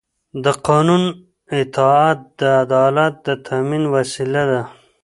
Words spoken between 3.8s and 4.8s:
وسیله ده